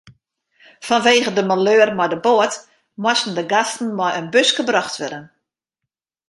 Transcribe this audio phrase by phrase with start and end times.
[0.87, 2.53] Fanwegen de maleur mei de boat
[3.03, 5.19] moasten de gasten mei in buske brocht wurde.